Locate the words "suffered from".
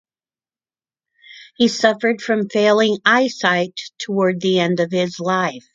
1.67-2.49